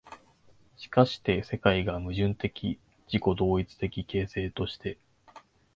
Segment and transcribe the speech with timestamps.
[0.77, 4.97] しかして世界が矛盾的自己同一的形成として、